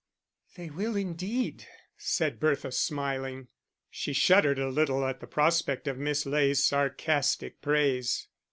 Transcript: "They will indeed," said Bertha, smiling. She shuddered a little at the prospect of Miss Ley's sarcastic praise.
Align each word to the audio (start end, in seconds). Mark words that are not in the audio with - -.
"They 0.55 0.71
will 0.71 0.95
indeed," 0.95 1.67
said 1.95 2.39
Bertha, 2.39 2.71
smiling. 2.71 3.49
She 3.91 4.13
shuddered 4.13 4.57
a 4.57 4.67
little 4.67 5.05
at 5.05 5.19
the 5.19 5.27
prospect 5.27 5.87
of 5.87 5.99
Miss 5.99 6.25
Ley's 6.25 6.63
sarcastic 6.63 7.61
praise. 7.61 8.27